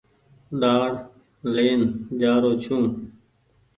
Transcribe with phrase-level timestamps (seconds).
[0.59, 0.91] ڏآڙ
[1.55, 1.81] لين
[2.19, 2.83] جآرو ڇون۔